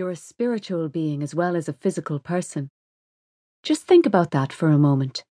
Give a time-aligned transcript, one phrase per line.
[0.00, 2.70] You're a spiritual being as well as a physical person.
[3.62, 5.24] Just think about that for a moment.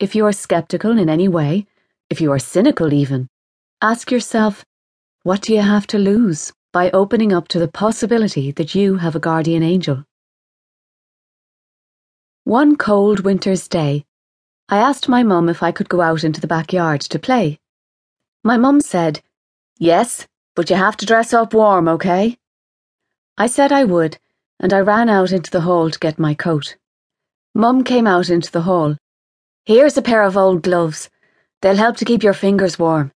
[0.00, 1.66] If you are skeptical in any way,
[2.08, 3.28] if you are cynical even,
[3.82, 4.64] ask yourself,
[5.24, 9.14] what do you have to lose by opening up to the possibility that you have
[9.14, 10.04] a guardian angel?
[12.44, 14.06] One cold winter's day,
[14.70, 17.58] I asked my mum if I could go out into the backyard to play.
[18.42, 19.20] My mum said,
[19.78, 22.38] Yes, but you have to dress up warm, okay?
[23.38, 24.16] I said I would,
[24.60, 26.76] and I ran out into the hall to get my coat.
[27.54, 28.96] Mum came out into the hall.
[29.66, 31.10] Here's a pair of old gloves.
[31.60, 33.12] They'll help to keep your fingers warm.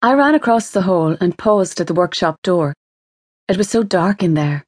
[0.00, 2.72] I ran across the hall and paused at the workshop door.
[3.46, 4.64] It was so dark in there.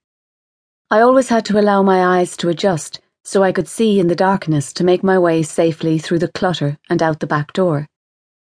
[0.91, 4.15] I always had to allow my eyes to adjust so I could see in the
[4.15, 7.87] darkness to make my way safely through the clutter and out the back door.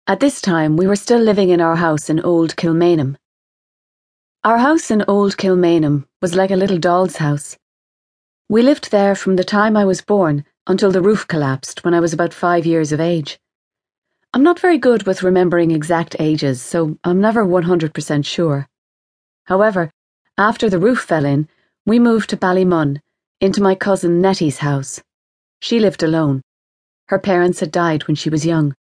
[0.06, 3.16] At this time, we were still living in our house in Old Kilmainham.
[4.44, 7.56] Our house in Old Kilmainham was like a little doll's house.
[8.50, 12.00] We lived there from the time I was born until the roof collapsed when I
[12.00, 13.38] was about five years of age.
[14.34, 18.68] I'm not very good with remembering exact ages, so I'm never 100% sure.
[19.44, 19.90] However,
[20.36, 21.48] after the roof fell in,
[21.86, 23.00] we moved to Ballymun,
[23.40, 25.00] into my cousin Nettie's house.
[25.60, 26.42] She lived alone.
[27.08, 28.74] Her parents had died when she was young.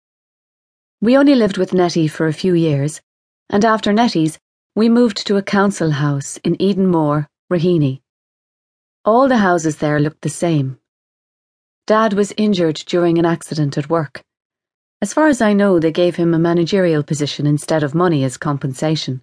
[1.02, 3.02] We only lived with Nettie for a few years,
[3.50, 4.38] and after Nettie's,
[4.74, 8.00] we moved to a council house in Edenmore, Raheny.
[9.04, 10.80] All the houses there looked the same.
[11.86, 14.24] Dad was injured during an accident at work.
[15.00, 18.36] As far as I know, they gave him a managerial position instead of money as
[18.36, 19.22] compensation.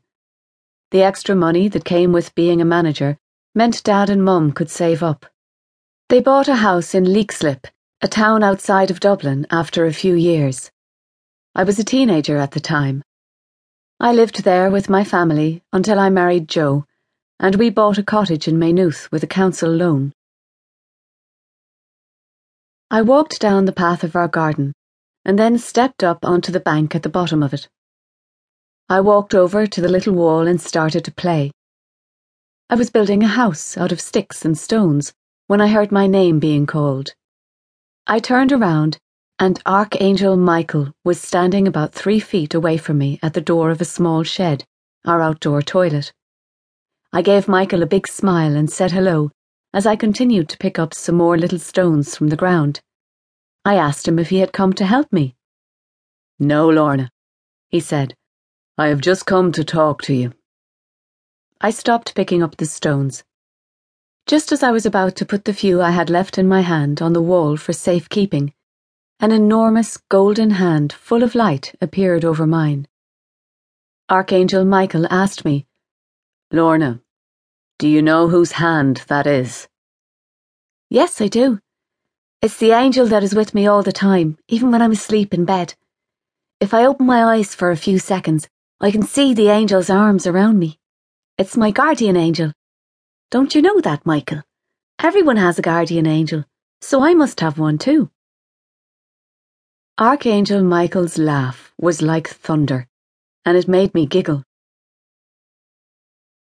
[0.91, 3.17] The extra money that came with being a manager
[3.55, 5.25] meant Dad and Mum could save up.
[6.07, 7.65] They bought a house in Leixlip,
[7.99, 10.71] a town outside of Dublin, after a few years.
[11.55, 13.03] I was a teenager at the time.
[13.99, 16.85] I lived there with my family until I married Joe,
[17.39, 20.13] and we bought a cottage in Maynooth with a council loan.
[22.91, 24.73] I walked down the path of our garden
[25.25, 27.67] and then stepped up onto the bank at the bottom of it.
[28.89, 31.51] I walked over to the little wall and started to play.
[32.69, 35.13] I was building a house out of sticks and stones
[35.47, 37.13] when I heard my name being called.
[38.05, 38.97] I turned around,
[39.39, 43.81] and Archangel Michael was standing about three feet away from me at the door of
[43.81, 44.65] a small shed,
[45.05, 46.11] our outdoor toilet.
[47.15, 49.29] I gave Michael a big smile and said hello
[49.71, 52.81] as I continued to pick up some more little stones from the ground.
[53.63, 55.35] I asked him if he had come to help me.
[56.39, 57.11] No, Lorna,
[57.69, 58.15] he said.
[58.79, 60.33] I have just come to talk to you.
[61.61, 63.23] I stopped picking up the stones.
[64.25, 66.99] Just as I was about to put the few I had left in my hand
[66.99, 68.53] on the wall for safe keeping,
[69.19, 72.87] an enormous golden hand full of light appeared over mine.
[74.09, 75.67] Archangel Michael asked me,
[76.53, 77.01] Lorna,
[77.79, 79.67] do you know whose hand that is?
[80.87, 81.57] Yes, I do.
[82.43, 85.45] It's the angel that is with me all the time, even when I'm asleep in
[85.45, 85.73] bed.
[86.59, 88.47] If I open my eyes for a few seconds,
[88.79, 90.77] I can see the angel's arms around me.
[91.39, 92.53] It's my guardian angel.
[93.31, 94.43] Don't you know that, Michael?
[94.99, 96.45] Everyone has a guardian angel,
[96.81, 98.11] so I must have one too.
[99.99, 102.87] Archangel Michael's laugh was like thunder,
[103.43, 104.43] and it made me giggle.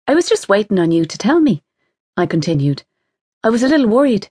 [0.08, 1.62] I was just waiting on you to tell me,
[2.16, 2.82] I continued.
[3.44, 4.30] I was a little worried.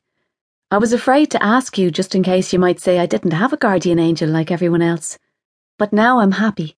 [0.72, 3.54] I was afraid to ask you just in case you might say I didn't have
[3.54, 5.20] a guardian angel like everyone else.
[5.78, 6.76] But now I'm happy.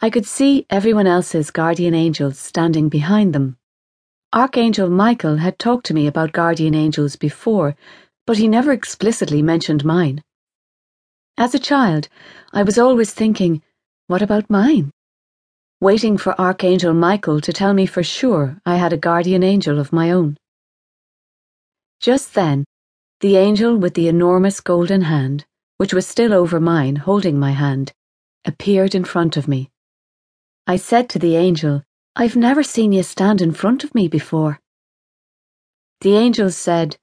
[0.00, 3.56] I could see everyone else's guardian angels standing behind them.
[4.32, 7.76] Archangel Michael had talked to me about guardian angels before,
[8.26, 10.24] but he never explicitly mentioned mine.
[11.38, 12.08] As a child,
[12.52, 13.62] I was always thinking,
[14.08, 14.90] what about mine?
[15.80, 19.92] Waiting for Archangel Michael to tell me for sure I had a guardian angel of
[19.92, 20.36] my own.
[22.00, 22.64] Just then,
[23.20, 25.44] the angel with the enormous golden hand,
[25.78, 27.92] which was still over mine, holding my hand,
[28.44, 29.70] appeared in front of me.
[30.66, 31.82] I said to the angel,
[32.16, 34.60] I've never seen you stand in front of me before.
[36.00, 36.96] The angel said,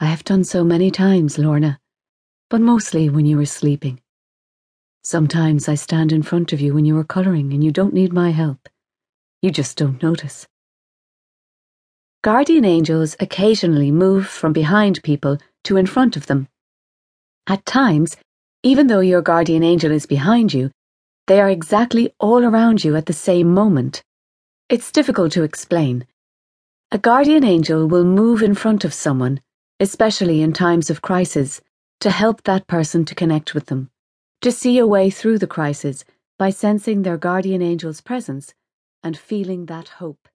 [0.00, 1.78] I have done so many times, Lorna,
[2.50, 4.00] but mostly when you were sleeping.
[5.08, 8.12] Sometimes I stand in front of you when you are colouring and you don't need
[8.12, 8.68] my help.
[9.40, 10.48] You just don't notice.
[12.24, 16.48] Guardian angels occasionally move from behind people to in front of them.
[17.46, 18.16] At times,
[18.64, 20.72] even though your guardian angel is behind you,
[21.28, 24.02] they are exactly all around you at the same moment.
[24.68, 26.04] It's difficult to explain.
[26.90, 29.40] A guardian angel will move in front of someone,
[29.78, 31.60] especially in times of crisis,
[32.00, 33.88] to help that person to connect with them,
[34.42, 36.04] to see a way through the crisis
[36.38, 38.54] by sensing their guardian angel's presence
[39.02, 40.28] and feeling that hope.